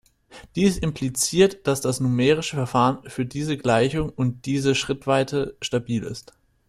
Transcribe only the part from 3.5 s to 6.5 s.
Gleichung und diese Schrittweite stabil ist.